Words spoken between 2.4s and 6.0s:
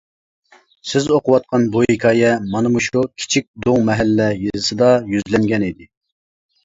مانا مۇشۇ «كىچىك دوڭ مەھەللە» يېزىسىدا يۈزلەنگەن ئىدى.